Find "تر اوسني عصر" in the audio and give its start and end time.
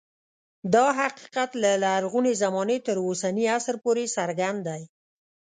2.87-3.75